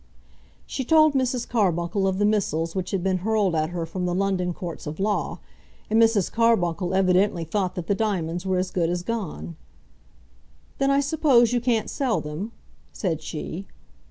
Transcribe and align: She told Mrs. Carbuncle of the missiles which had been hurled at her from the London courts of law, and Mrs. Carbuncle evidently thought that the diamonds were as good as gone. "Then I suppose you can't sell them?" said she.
She 0.65 0.83
told 0.83 1.13
Mrs. 1.13 1.47
Carbuncle 1.47 2.07
of 2.07 2.17
the 2.17 2.25
missiles 2.25 2.73
which 2.73 2.89
had 2.89 3.03
been 3.03 3.19
hurled 3.19 3.53
at 3.53 3.69
her 3.69 3.85
from 3.85 4.07
the 4.07 4.15
London 4.15 4.51
courts 4.51 4.87
of 4.87 4.99
law, 4.99 5.37
and 5.91 6.01
Mrs. 6.01 6.31
Carbuncle 6.31 6.95
evidently 6.95 7.43
thought 7.43 7.75
that 7.75 7.85
the 7.85 7.93
diamonds 7.93 8.43
were 8.43 8.57
as 8.57 8.71
good 8.71 8.89
as 8.89 9.03
gone. 9.03 9.57
"Then 10.79 10.89
I 10.89 11.01
suppose 11.01 11.53
you 11.53 11.61
can't 11.61 11.87
sell 11.87 12.19
them?" 12.19 12.51
said 12.91 13.21
she. 13.21 13.67